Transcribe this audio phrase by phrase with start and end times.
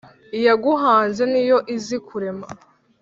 [0.37, 2.47] Iyaguhanze niyo izi kurema,